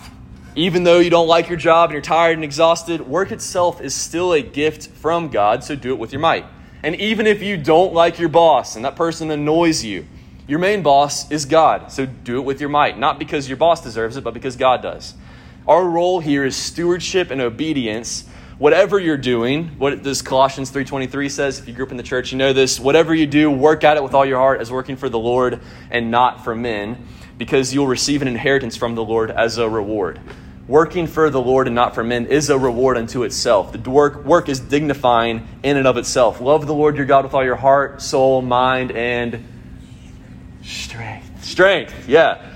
[0.55, 3.95] Even though you don't like your job and you're tired and exhausted, work itself is
[3.95, 6.45] still a gift from God, so do it with your might.
[6.83, 10.05] And even if you don't like your boss and that person annoys you,
[10.47, 12.99] your main boss is God, so do it with your might.
[12.99, 15.13] Not because your boss deserves it, but because God does.
[15.67, 18.27] Our role here is stewardship and obedience.
[18.57, 22.33] Whatever you're doing, what this Colossians 3:23 says, if you grew up in the church,
[22.33, 24.97] you know this, whatever you do, work at it with all your heart as working
[24.97, 27.07] for the Lord and not for men,
[27.41, 30.19] because you'll receive an inheritance from the Lord as a reward.
[30.67, 33.73] Working for the Lord and not for men is a reward unto itself.
[33.73, 36.39] The work, work is dignifying in and of itself.
[36.39, 39.43] Love the Lord your God with all your heart, soul, mind, and
[40.61, 41.43] Strength.
[41.43, 42.47] Strength, yeah.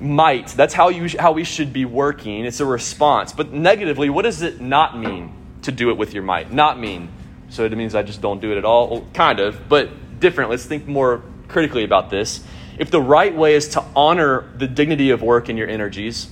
[0.00, 0.48] Might.
[0.48, 2.44] That's how, you, how we should be working.
[2.44, 3.32] It's a response.
[3.32, 6.52] But negatively, what does it not mean to do it with your might?
[6.52, 7.08] Not mean.
[7.50, 8.90] So it means I just don't do it at all?
[8.90, 10.50] Well, kind of, but different.
[10.50, 12.42] Let's think more critically about this.
[12.78, 16.28] If the right way is to honor the dignity of work and your energies,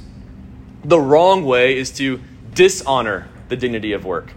[0.85, 2.21] the wrong way is to
[2.55, 4.33] dishonor the dignity of work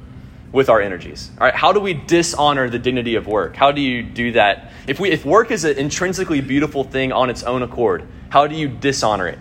[0.52, 1.30] with our energies.
[1.39, 3.56] All right, how do we dishonor the dignity of work?
[3.56, 4.72] How do you do that?
[4.88, 8.56] If we if work is an intrinsically beautiful thing on its own accord, how do
[8.56, 9.39] you dishonor it?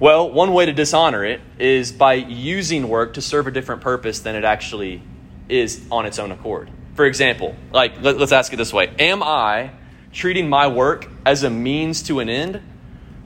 [0.00, 4.20] Well, one way to dishonor it is by using work to serve a different purpose
[4.20, 5.02] than it actually
[5.48, 6.70] is on its own accord.
[6.94, 9.72] For example, like let, us ask it this way: Am I
[10.12, 12.60] treating my work as a means to an end,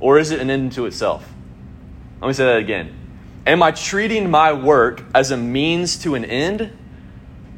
[0.01, 1.29] or is it an end to itself?
[2.20, 2.94] Let me say that again.
[3.46, 6.72] Am I treating my work as a means to an end,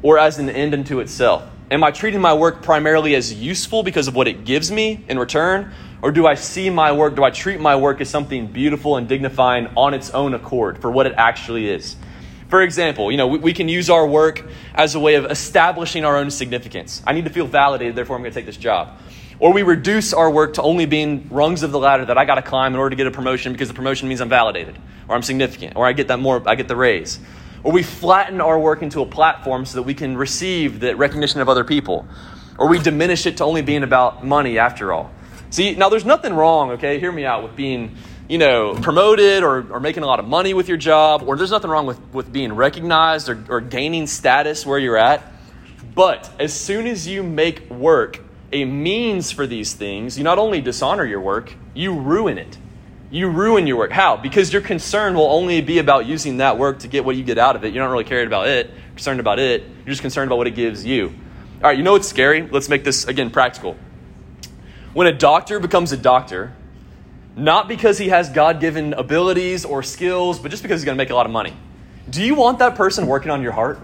[0.01, 1.49] or as an end unto itself?
[1.71, 5.19] Am I treating my work primarily as useful because of what it gives me in
[5.19, 5.71] return?
[6.01, 9.07] Or do I see my work, do I treat my work as something beautiful and
[9.07, 11.95] dignifying on its own accord for what it actually is?
[12.47, 16.05] For example, you know, we, we can use our work as a way of establishing
[16.05, 17.03] our own significance.
[17.05, 18.97] I need to feel validated, therefore I'm going to take this job.
[19.39, 22.35] Or we reduce our work to only being rungs of the ladder that I got
[22.35, 25.15] to climb in order to get a promotion because the promotion means I'm validated or
[25.15, 27.19] I'm significant or I get that more I get the raise
[27.63, 31.41] or we flatten our work into a platform so that we can receive the recognition
[31.41, 32.07] of other people,
[32.57, 35.11] or we diminish it to only being about money after all.
[35.49, 36.99] See, now there's nothing wrong, okay?
[36.99, 37.95] Hear me out with being,
[38.27, 41.51] you know, promoted or, or making a lot of money with your job, or there's
[41.51, 45.23] nothing wrong with, with being recognized or, or gaining status where you're at.
[45.95, 48.21] But as soon as you make work
[48.51, 52.57] a means for these things, you not only dishonor your work, you ruin it
[53.11, 53.91] you ruin your work.
[53.91, 54.17] How?
[54.17, 57.37] Because your concern will only be about using that work to get what you get
[57.37, 57.73] out of it.
[57.73, 59.63] You're not really cared about it, concerned about it.
[59.63, 61.07] You're just concerned about what it gives you.
[61.07, 62.47] All right, you know what's scary?
[62.47, 63.75] Let's make this, again, practical.
[64.93, 66.53] When a doctor becomes a doctor,
[67.35, 71.01] not because he has God given abilities or skills, but just because he's going to
[71.01, 71.53] make a lot of money,
[72.09, 73.79] do you want that person working on your heart?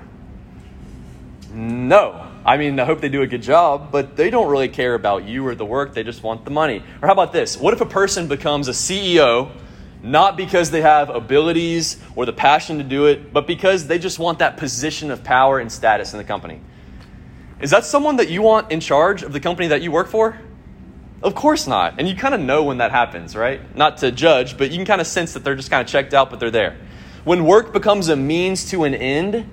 [1.52, 2.25] No.
[2.46, 5.24] I mean, I hope they do a good job, but they don't really care about
[5.26, 5.96] you or the work.
[5.96, 6.84] They just want the money.
[7.02, 7.58] Or how about this?
[7.58, 9.52] What if a person becomes a CEO
[10.04, 14.20] not because they have abilities or the passion to do it, but because they just
[14.20, 16.62] want that position of power and status in the company?
[17.60, 20.40] Is that someone that you want in charge of the company that you work for?
[21.24, 21.96] Of course not.
[21.98, 23.76] And you kind of know when that happens, right?
[23.76, 26.14] Not to judge, but you can kind of sense that they're just kind of checked
[26.14, 26.78] out, but they're there.
[27.24, 29.50] When work becomes a means to an end,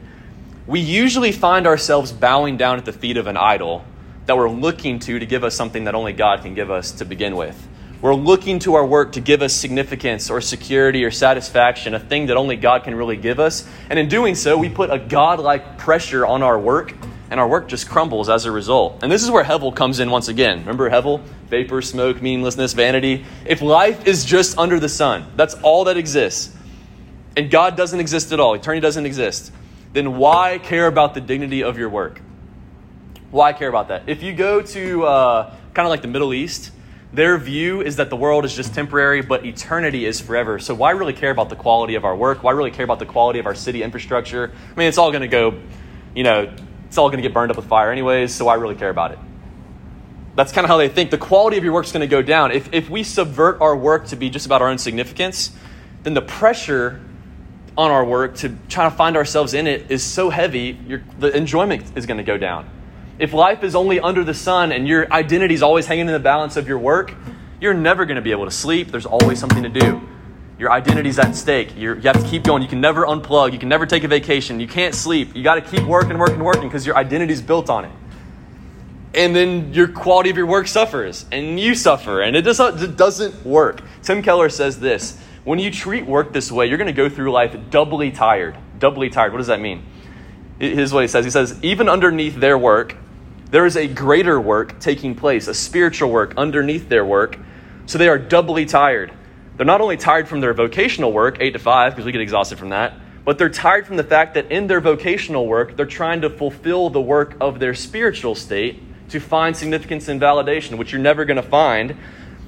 [0.66, 3.84] we usually find ourselves bowing down at the feet of an idol
[4.26, 7.04] that we're looking to to give us something that only God can give us to
[7.04, 7.68] begin with.
[8.00, 12.26] We're looking to our work to give us significance or security or satisfaction, a thing
[12.26, 13.68] that only God can really give us.
[13.90, 16.94] And in doing so, we put a God-like pressure on our work,
[17.30, 19.02] and our work just crumbles as a result.
[19.02, 20.58] And this is where Hevel comes in once again.
[20.58, 21.22] Remember Hevel?
[21.48, 23.24] Vapor, smoke, meaninglessness, vanity.
[23.46, 26.54] If life is just under the sun, that's all that exists,
[27.36, 29.52] and God doesn't exist at all, eternity doesn't exist,
[29.92, 32.20] then why care about the dignity of your work?
[33.30, 34.08] Why care about that?
[34.08, 36.70] If you go to uh, kind of like the Middle East,
[37.12, 40.58] their view is that the world is just temporary, but eternity is forever.
[40.58, 42.42] So why really care about the quality of our work?
[42.42, 44.50] Why really care about the quality of our city infrastructure?
[44.50, 45.58] I mean, it's all going to go,
[46.14, 46.54] you know,
[46.86, 49.12] it's all going to get burned up with fire anyways, so why really care about
[49.12, 49.18] it?
[50.36, 51.10] That's kind of how they think.
[51.10, 52.52] The quality of your work is going to go down.
[52.52, 55.52] If, if we subvert our work to be just about our own significance,
[56.04, 57.00] then the pressure
[57.76, 60.72] on our work to try to find ourselves in it is so heavy,
[61.18, 62.68] the enjoyment is going to go down.
[63.18, 66.18] If life is only under the sun and your identity is always hanging in the
[66.18, 67.14] balance of your work,
[67.60, 68.88] you're never going to be able to sleep.
[68.88, 70.00] There's always something to do.
[70.58, 71.72] Your identity's at stake.
[71.76, 72.62] You're, you have to keep going.
[72.62, 73.52] You can never unplug.
[73.52, 74.60] You can never take a vacation.
[74.60, 75.34] You can't sleep.
[75.34, 77.92] You got to keep working, working, working because your identity's built on it.
[79.14, 82.96] And then your quality of your work suffers, and you suffer, and it, just, it
[82.96, 83.82] doesn't work.
[84.02, 87.32] Tim Keller says this when you treat work this way, you're going to go through
[87.32, 88.56] life doubly tired.
[88.78, 89.32] Doubly tired.
[89.32, 89.84] What does that mean?
[90.58, 92.96] Here's what he says He says, even underneath their work,
[93.50, 97.38] there is a greater work taking place, a spiritual work underneath their work.
[97.86, 99.12] So they are doubly tired.
[99.56, 102.58] they're not only tired from their vocational work, 8 to 5, because we get exhausted
[102.58, 106.22] from that, but they're tired from the fact that in their vocational work, they're trying
[106.22, 111.00] to fulfill the work of their spiritual state to find significance and validation, which you're
[111.00, 111.96] never going to find.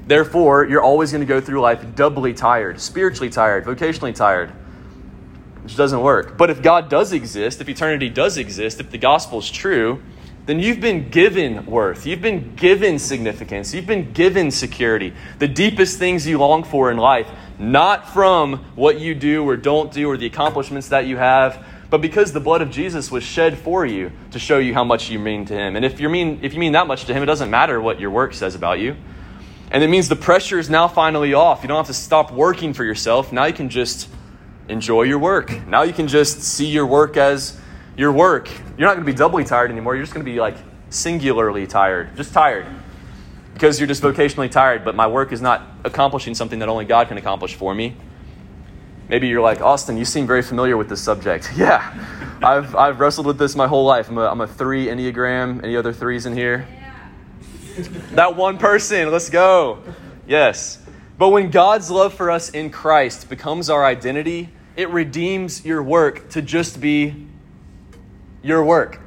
[0.06, 4.50] Therefore, you're always going to go through life doubly tired, spiritually tired, vocationally tired,
[5.62, 6.36] which doesn't work.
[6.36, 10.02] But if God does exist, if eternity does exist, if the gospel is true,
[10.46, 12.04] then you've been given worth.
[12.04, 13.72] You've been given significance.
[13.72, 15.14] You've been given security.
[15.38, 19.90] The deepest things you long for in life, not from what you do or don't
[19.90, 23.56] do or the accomplishments that you have, but because the blood of Jesus was shed
[23.56, 25.76] for you to show you how much you mean to him.
[25.76, 28.00] And if you mean if you mean that much to him, it doesn't matter what
[28.00, 28.96] your work says about you.
[29.74, 31.62] And it means the pressure is now finally off.
[31.62, 33.32] You don't have to stop working for yourself.
[33.32, 34.08] Now you can just
[34.68, 35.66] enjoy your work.
[35.66, 37.58] Now you can just see your work as
[37.96, 38.48] your work.
[38.78, 39.96] You're not going to be doubly tired anymore.
[39.96, 40.54] You're just going to be like
[40.90, 42.66] singularly tired, just tired.
[43.52, 47.08] Because you're just vocationally tired, but my work is not accomplishing something that only God
[47.08, 47.96] can accomplish for me.
[49.08, 51.50] Maybe you're like, Austin, you seem very familiar with this subject.
[51.56, 51.82] Yeah,
[52.40, 54.08] I've, I've wrestled with this my whole life.
[54.08, 55.64] I'm a, I'm a three Enneagram.
[55.64, 56.64] Any other threes in here?
[58.12, 59.82] That one person, let's go.
[60.26, 60.78] Yes.
[61.18, 66.30] But when God's love for us in Christ becomes our identity, it redeems your work
[66.30, 67.26] to just be
[68.42, 69.00] your work.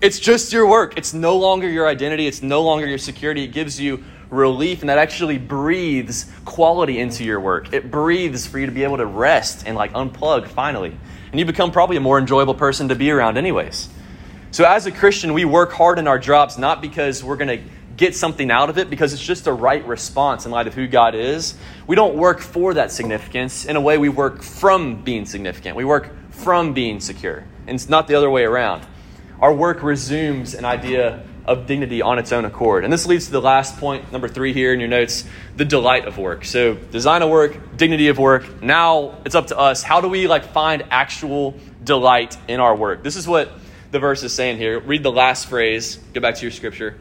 [0.00, 0.96] It's just your work.
[0.96, 2.26] It's no longer your identity.
[2.26, 3.44] It's no longer your security.
[3.44, 7.72] It gives you relief, and that actually breathes quality into your work.
[7.72, 10.96] It breathes for you to be able to rest and like unplug finally.
[11.30, 13.88] And you become probably a more enjoyable person to be around, anyways.
[14.50, 17.64] So, as a Christian, we work hard in our jobs not because we're going to
[17.96, 20.86] get something out of it, because it's just a right response in light of who
[20.86, 21.54] God is.
[21.86, 23.64] We don't work for that significance.
[23.64, 27.44] In a way, we work from being significant, we work from being secure.
[27.66, 28.84] And it's not the other way around.
[29.40, 32.84] Our work resumes an idea of dignity on its own accord.
[32.84, 35.24] And this leads to the last point, number three here in your notes
[35.56, 36.44] the delight of work.
[36.44, 38.62] So, design of work, dignity of work.
[38.62, 39.82] Now it's up to us.
[39.82, 43.02] How do we like find actual delight in our work?
[43.02, 43.50] This is what
[43.90, 44.78] the verse is saying here.
[44.78, 45.96] Read the last phrase.
[46.14, 46.98] Go back to your scripture.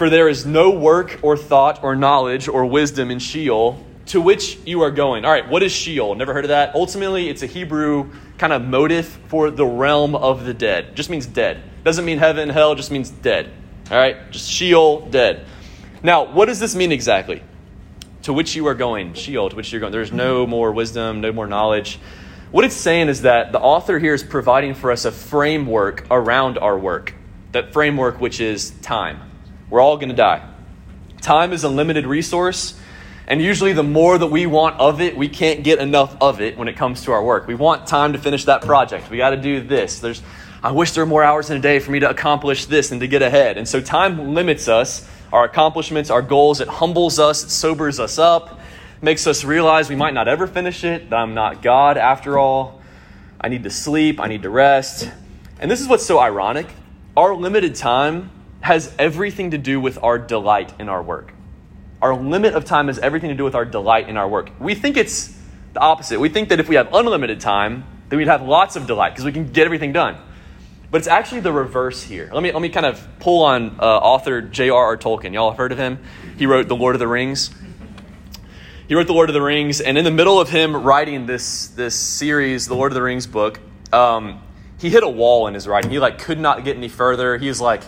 [0.00, 4.56] For there is no work or thought or knowledge or wisdom in Sheol to which
[4.64, 5.26] you are going.
[5.26, 6.14] All right, what is Sheol?
[6.14, 6.74] Never heard of that?
[6.74, 10.84] Ultimately, it's a Hebrew kind of motif for the realm of the dead.
[10.84, 11.62] It just means dead.
[11.84, 13.52] Doesn't mean heaven, hell, just means dead.
[13.90, 14.30] All right?
[14.30, 15.44] Just Sheol, dead.
[16.02, 17.42] Now, what does this mean exactly?
[18.22, 19.92] To which you are going, Sheol, to which you're going.
[19.92, 21.98] There's no more wisdom, no more knowledge.
[22.52, 26.56] What it's saying is that the author here is providing for us a framework around
[26.56, 27.12] our work.
[27.52, 29.29] That framework, which is time.
[29.70, 30.46] We're all going to die.
[31.22, 32.78] Time is a limited resource
[33.30, 36.58] and usually, the more that we want of it, we can't get enough of it
[36.58, 37.46] when it comes to our work.
[37.46, 39.08] We want time to finish that project.
[39.08, 40.00] We got to do this.
[40.00, 40.20] There's,
[40.64, 43.00] I wish there were more hours in a day for me to accomplish this and
[43.00, 43.56] to get ahead.
[43.56, 46.60] And so, time limits us, our accomplishments, our goals.
[46.60, 48.58] It humbles us, it sobers us up,
[49.00, 52.82] makes us realize we might not ever finish it, that I'm not God after all.
[53.40, 55.08] I need to sleep, I need to rest.
[55.60, 56.66] And this is what's so ironic.
[57.16, 61.32] Our limited time has everything to do with our delight in our work.
[62.02, 64.50] Our limit of time has everything to do with our delight in our work.
[64.58, 65.36] We think it's
[65.72, 66.20] the opposite.
[66.20, 69.24] We think that if we have unlimited time, then we'd have lots of delight because
[69.24, 70.16] we can get everything done.
[70.90, 72.28] But it's actually the reverse here.
[72.32, 74.96] Let me, let me kind of pull on uh, author J.R.R.
[74.96, 75.32] Tolkien.
[75.32, 76.00] Y'all have heard of him?
[76.36, 77.50] He wrote The Lord of the Rings.
[78.88, 81.68] He wrote The Lord of the Rings, and in the middle of him writing this,
[81.68, 83.60] this series, the Lord of the Rings book,
[83.92, 84.42] um,
[84.78, 85.92] he hit a wall in his writing.
[85.92, 87.36] He like could not get any further.
[87.38, 87.84] He was like,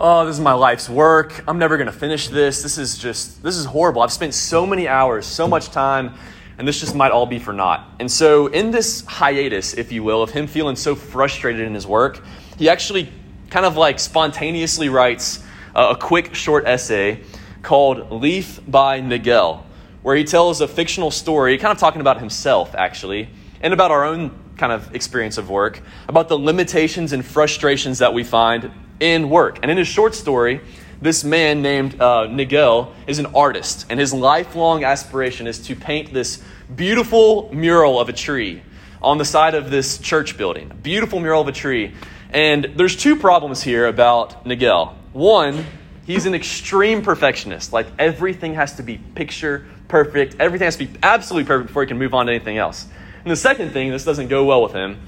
[0.00, 1.42] oh, this is my life's work.
[1.48, 2.62] I'm never going to finish this.
[2.62, 4.02] This is just, this is horrible.
[4.02, 6.14] I've spent so many hours, so much time,
[6.56, 7.88] and this just might all be for naught.
[7.98, 11.86] And so, in this hiatus, if you will, of him feeling so frustrated in his
[11.86, 12.22] work,
[12.56, 13.12] he actually
[13.50, 15.42] kind of like spontaneously writes
[15.74, 17.22] a quick short essay
[17.62, 19.64] called Leaf by Nigel,
[20.02, 23.28] where he tells a fictional story, kind of talking about himself, actually,
[23.60, 28.12] and about our own kind of experience of work, about the limitations and frustrations that
[28.12, 29.58] we find in work.
[29.62, 30.60] And in his short story,
[31.00, 36.12] this man named uh, Nigel is an artist, and his lifelong aspiration is to paint
[36.12, 36.42] this
[36.74, 38.62] beautiful mural of a tree
[39.00, 40.72] on the side of this church building.
[40.82, 41.94] Beautiful mural of a tree.
[42.30, 44.96] And there's two problems here about Nigel.
[45.12, 45.64] One,
[46.04, 47.72] he's an extreme perfectionist.
[47.72, 51.88] Like everything has to be picture perfect, everything has to be absolutely perfect before he
[51.88, 52.86] can move on to anything else.
[53.22, 55.00] And the second thing, this doesn't go well with him,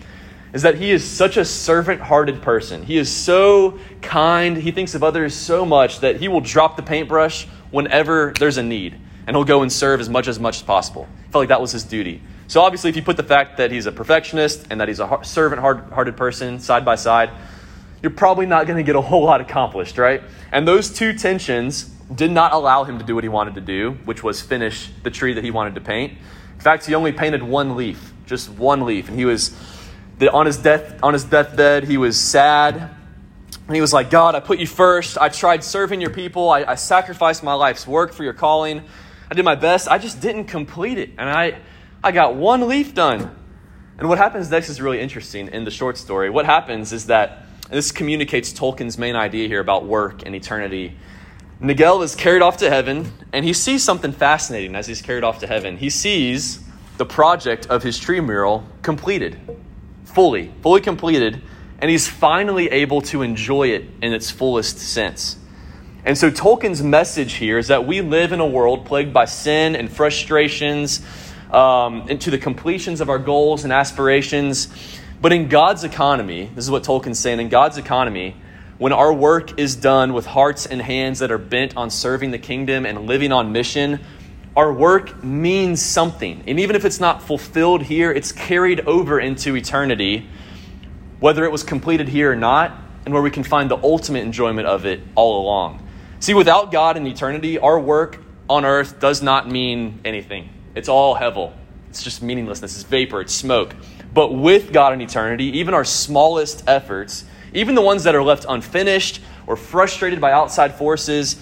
[0.52, 2.82] is that he is such a servant hearted person.
[2.82, 4.56] He is so kind.
[4.56, 8.62] He thinks of others so much that he will drop the paintbrush whenever there's a
[8.62, 8.98] need.
[9.26, 11.08] And he'll go and serve as much as much as possible.
[11.28, 12.20] I felt like that was his duty.
[12.48, 15.20] So obviously, if you put the fact that he's a perfectionist and that he's a
[15.22, 17.30] servant hearted person side by side,
[18.02, 20.22] you're probably not going to get a whole lot accomplished, right?
[20.50, 23.92] And those two tensions did not allow him to do what he wanted to do,
[24.04, 26.14] which was finish the tree that he wanted to paint.
[26.54, 29.56] In fact, he only painted one leaf, just one leaf, and he was
[30.28, 31.84] on his death on his deathbed.
[31.84, 32.76] He was sad,
[33.66, 35.18] and he was like, "God, I put you first.
[35.18, 36.50] I tried serving your people.
[36.50, 38.82] I, I sacrificed my life's work for your calling.
[39.30, 39.88] I did my best.
[39.88, 41.58] I just didn't complete it, and I
[42.02, 43.36] I got one leaf done."
[43.98, 46.30] And what happens next is really interesting in the short story.
[46.30, 50.96] What happens is that this communicates Tolkien's main idea here about work and eternity
[51.62, 55.40] Nigel is carried off to heaven, and he sees something fascinating as he's carried off
[55.40, 55.76] to heaven.
[55.76, 56.60] He sees
[56.96, 59.38] the project of his tree mural completed,
[60.14, 61.42] fully, fully completed,
[61.78, 65.36] and he's finally able to enjoy it in its fullest sense.
[66.04, 69.76] And so Tolkien's message here is that we live in a world plagued by sin
[69.76, 71.02] and frustrations,
[71.52, 74.68] um, into the completions of our goals and aspirations.
[75.20, 78.36] But in God's economy, this is what Tolkien's saying, in God's economy,
[78.78, 82.38] when our work is done with hearts and hands that are bent on serving the
[82.38, 84.00] kingdom and living on mission,
[84.56, 86.42] our work means something.
[86.46, 90.26] And even if it's not fulfilled here, it's carried over into eternity,
[91.20, 94.66] whether it was completed here or not, and where we can find the ultimate enjoyment
[94.66, 95.86] of it all along.
[96.18, 100.50] See, without God in eternity, our work on earth does not mean anything.
[100.74, 101.52] It's all hevel.
[101.88, 102.74] It's just meaninglessness.
[102.74, 103.20] It's vapor.
[103.20, 103.74] It's smoke.
[104.12, 108.46] But with God in eternity, even our smallest efforts even the ones that are left
[108.48, 111.36] unfinished or frustrated by outside forces,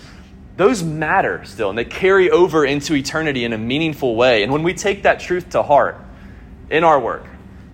[0.59, 4.43] those matter still, and they carry over into eternity in a meaningful way.
[4.43, 5.97] And when we take that truth to heart
[6.69, 7.25] in our work,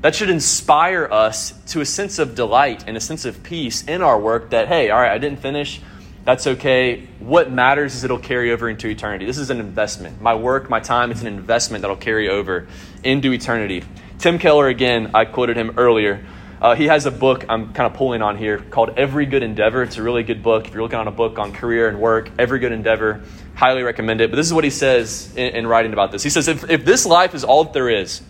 [0.03, 4.03] that should inspire us to a sense of delight and a sense of peace in
[4.03, 5.80] our work that, hey, all right, I didn't finish.
[6.26, 7.07] That's okay.
[7.20, 9.24] What matters is it'll carry over into eternity.
[9.24, 10.20] This is an investment.
[10.20, 12.68] My work, my time, it's an investment that'll carry over
[13.03, 13.82] into eternity.
[14.18, 16.22] Tim Keller, again, I quoted him earlier.
[16.64, 19.82] Uh, he has a book I'm kind of pulling on here called Every Good Endeavor.
[19.82, 20.66] It's a really good book.
[20.66, 23.22] If you're looking on a book on career and work, Every Good Endeavor,
[23.54, 24.30] highly recommend it.
[24.30, 26.22] But this is what he says in, in writing about this.
[26.22, 28.22] He says, if, if this life is all that there is,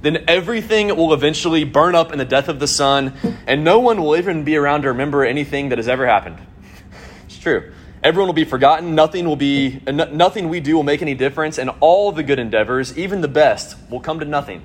[0.00, 3.14] then everything will eventually burn up in the death of the sun,
[3.48, 6.38] and no one will even be around to remember anything that has ever happened.
[7.26, 7.72] It's true.
[8.04, 8.94] Everyone will be forgotten.
[8.94, 12.96] Nothing will be nothing we do will make any difference, and all the good endeavors,
[12.96, 14.62] even the best, will come to nothing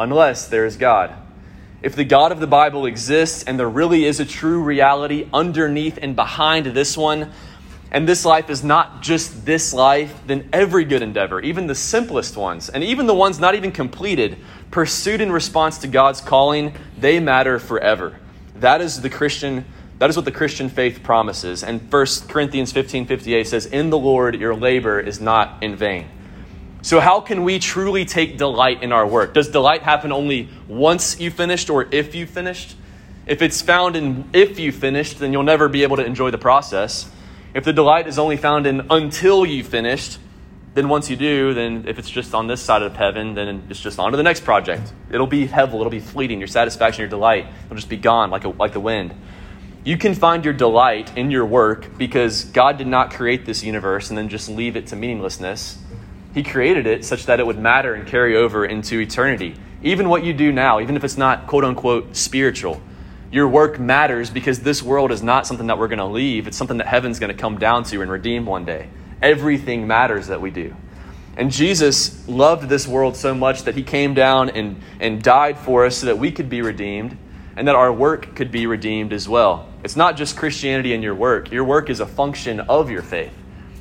[0.00, 1.14] unless there is God.
[1.86, 6.00] If the God of the Bible exists and there really is a true reality underneath
[6.02, 7.30] and behind this one,
[7.92, 12.36] and this life is not just this life, then every good endeavor, even the simplest
[12.36, 14.36] ones, and even the ones not even completed,
[14.72, 18.18] pursued in response to God's calling, they matter forever.
[18.56, 19.64] That is the Christian
[20.00, 21.62] that is what the Christian faith promises.
[21.62, 26.08] And 1 Corinthians 15 58 says, In the Lord your labor is not in vain.
[26.86, 29.34] So, how can we truly take delight in our work?
[29.34, 32.76] Does delight happen only once you finished or if you finished?
[33.26, 36.38] If it's found in if you finished, then you'll never be able to enjoy the
[36.38, 37.10] process.
[37.54, 40.20] If the delight is only found in until you finished,
[40.74, 43.80] then once you do, then if it's just on this side of heaven, then it's
[43.80, 44.92] just on to the next project.
[45.10, 46.38] It'll be hevel, it'll be fleeting.
[46.38, 49.12] Your satisfaction, your delight it'll just be gone like, a, like the wind.
[49.82, 54.08] You can find your delight in your work because God did not create this universe
[54.08, 55.78] and then just leave it to meaninglessness.
[56.36, 59.54] He created it such that it would matter and carry over into eternity.
[59.82, 62.82] Even what you do now, even if it's not quote unquote spiritual,
[63.32, 66.46] your work matters because this world is not something that we're going to leave.
[66.46, 68.90] It's something that heaven's going to come down to and redeem one day.
[69.22, 70.76] Everything matters that we do.
[71.38, 75.86] And Jesus loved this world so much that he came down and, and died for
[75.86, 77.16] us so that we could be redeemed
[77.56, 79.70] and that our work could be redeemed as well.
[79.82, 83.32] It's not just Christianity and your work, your work is a function of your faith.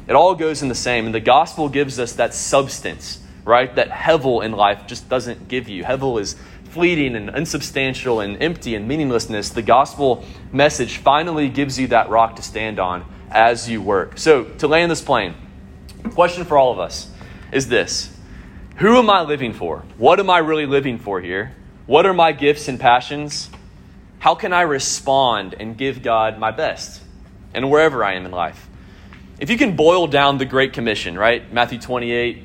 [0.07, 1.05] It all goes in the same.
[1.05, 3.73] And the gospel gives us that substance, right?
[3.75, 5.83] That hevel in life just doesn't give you.
[5.83, 6.35] Hevel is
[6.69, 9.49] fleeting and unsubstantial and empty and meaninglessness.
[9.49, 14.17] The gospel message finally gives you that rock to stand on as you work.
[14.17, 15.35] So, to land this plane,
[16.13, 17.09] question for all of us
[17.51, 18.15] is this
[18.77, 19.85] Who am I living for?
[19.97, 21.55] What am I really living for here?
[21.85, 23.49] What are my gifts and passions?
[24.19, 27.01] How can I respond and give God my best?
[27.53, 28.67] And wherever I am in life.
[29.37, 31.51] If you can boil down the Great Commission, right?
[31.51, 32.43] Matthew 28,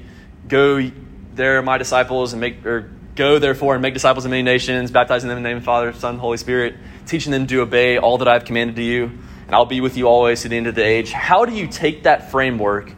[0.49, 0.91] go
[1.35, 5.29] there, my disciples, and make, or go therefore and make disciples of many nations, baptizing
[5.29, 6.75] them in the name of the Father, Son, Holy Spirit,
[7.07, 9.97] teaching them to obey all that I have commanded to you, and I'll be with
[9.97, 11.13] you always to the end of the age.
[11.13, 12.93] How do you take that framework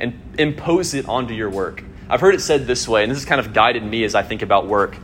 [0.00, 1.84] and impose it onto your work?
[2.08, 4.22] I've heard it said this way, and this has kind of guided me as I
[4.22, 4.96] think about work.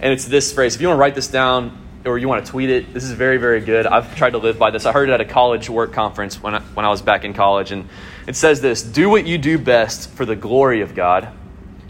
[0.00, 0.74] And it's this phrase.
[0.74, 3.12] If you want to write this down, or you want to tweet it, this is
[3.12, 3.86] very, very good.
[3.86, 4.84] I've tried to live by this.
[4.84, 7.32] I heard it at a college work conference when I, when I was back in
[7.32, 7.88] college, and
[8.26, 11.28] it says this Do what you do best for the glory of God,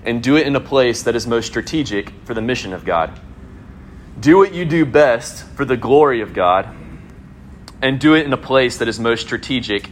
[0.05, 3.19] and do it in a place that is most strategic for the mission of God.
[4.21, 6.69] Do what you do best for the glory of God,
[7.83, 9.91] and do it in a place that is most strategic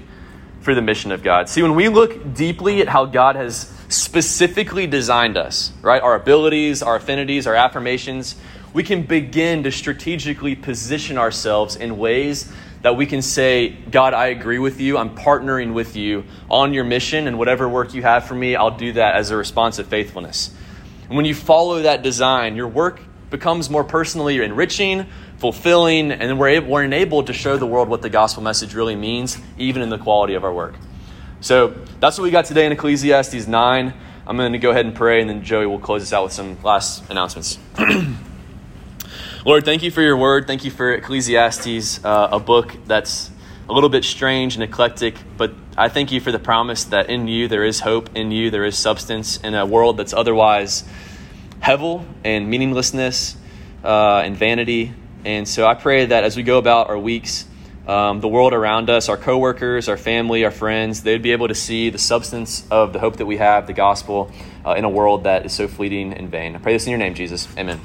[0.61, 1.49] for the mission of God.
[1.49, 6.83] See, when we look deeply at how God has specifically designed us, right, our abilities,
[6.83, 8.37] our affinities, our affirmations,
[8.73, 12.51] we can begin to strategically position ourselves in ways
[12.83, 14.99] that we can say, God, I agree with you.
[14.99, 18.77] I'm partnering with you on your mission, and whatever work you have for me, I'll
[18.77, 20.53] do that as a response of faithfulness.
[21.07, 23.01] And when you follow that design, your work
[23.31, 25.07] becomes more personally enriching,
[25.39, 28.97] fulfilling, and we're, able, we're enabled to show the world what the gospel message really
[28.97, 30.75] means, even in the quality of our work.
[31.41, 33.95] So that's what we got today in Ecclesiastes 9.
[34.27, 36.33] I'm going to go ahead and pray, and then Joey will close us out with
[36.33, 37.59] some last announcements.
[39.45, 40.47] Lord, thank you for your word.
[40.47, 43.29] Thank you for Ecclesiastes, uh, a book that's
[43.69, 47.27] a little bit strange and eclectic, but I thank you for the promise that in
[47.27, 50.85] you there is hope, in you there is substance, in a world that's otherwise
[51.61, 53.37] hevel and meaninglessness
[53.83, 54.93] uh, and vanity.
[55.25, 57.45] And so I pray that as we go about our weeks,
[57.89, 61.57] um, the world around us, our coworkers, our family, our friends, they'd be able to
[61.57, 64.31] see the substance of the hope that we have, the gospel,
[64.65, 66.55] uh, in a world that is so fleeting and vain.
[66.55, 67.49] I pray this in your name, Jesus.
[67.59, 67.81] Amen.